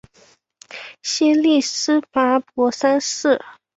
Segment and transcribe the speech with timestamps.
[1.03, 3.39] 曷利沙跋摩三世。